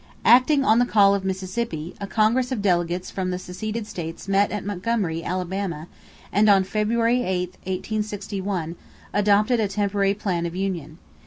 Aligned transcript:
= 0.17 0.25
Acting 0.39 0.65
on 0.65 0.79
the 0.79 0.87
call 0.87 1.13
of 1.13 1.23
Mississippi, 1.23 1.93
a 2.01 2.07
congress 2.07 2.51
of 2.51 2.59
delegates 2.63 3.11
from 3.11 3.29
the 3.29 3.37
seceded 3.37 3.85
states 3.85 4.27
met 4.27 4.49
at 4.49 4.65
Montgomery, 4.65 5.23
Alabama, 5.23 5.87
and 6.33 6.49
on 6.49 6.63
February 6.63 7.21
8, 7.21 7.49
1861, 7.65 8.77
adopted 9.13 9.59
a 9.59 9.67
temporary 9.67 10.15
plan 10.15 10.47
of 10.47 10.55
union. 10.55 10.97